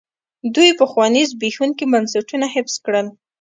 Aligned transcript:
دوی 0.55 0.71
پخواني 0.81 1.21
زبېښونکي 1.31 1.85
بنسټونه 1.93 2.45
حفظ 2.55 2.75
کړل. 2.85 3.07